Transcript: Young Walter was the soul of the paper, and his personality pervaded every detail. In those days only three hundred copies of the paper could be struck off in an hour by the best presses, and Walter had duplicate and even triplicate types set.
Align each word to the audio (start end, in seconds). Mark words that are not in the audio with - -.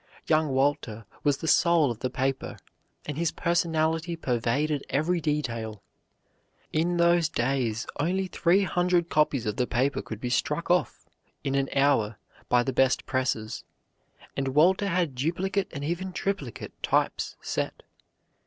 Young 0.25 0.49
Walter 0.49 1.05
was 1.23 1.37
the 1.37 1.47
soul 1.47 1.91
of 1.91 1.99
the 1.99 2.09
paper, 2.09 2.57
and 3.05 3.19
his 3.19 3.31
personality 3.31 4.15
pervaded 4.15 4.83
every 4.89 5.21
detail. 5.21 5.83
In 6.73 6.97
those 6.97 7.29
days 7.29 7.85
only 7.99 8.25
three 8.25 8.63
hundred 8.63 9.11
copies 9.11 9.45
of 9.45 9.57
the 9.57 9.67
paper 9.67 10.01
could 10.01 10.19
be 10.19 10.31
struck 10.31 10.71
off 10.71 11.05
in 11.43 11.53
an 11.53 11.69
hour 11.75 12.17
by 12.49 12.63
the 12.63 12.73
best 12.73 13.05
presses, 13.05 13.63
and 14.35 14.47
Walter 14.55 14.87
had 14.87 15.13
duplicate 15.13 15.67
and 15.71 15.83
even 15.83 16.13
triplicate 16.13 16.73
types 16.81 17.35
set. 17.39 17.83